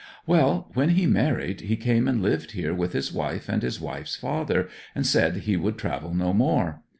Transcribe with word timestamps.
'Well, 0.25 0.71
when 0.73 0.89
he 0.89 1.05
married 1.05 1.61
he 1.61 1.75
came 1.77 2.07
and 2.07 2.23
lived 2.23 2.53
here 2.53 2.73
with 2.73 2.93
his 2.93 3.13
wife 3.13 3.47
and 3.47 3.61
his 3.61 3.79
wife's 3.79 4.15
father, 4.15 4.67
and 4.95 5.05
said 5.05 5.35
he 5.35 5.55
would 5.55 5.77
travel 5.77 6.11
no 6.11 6.33
more. 6.33 6.81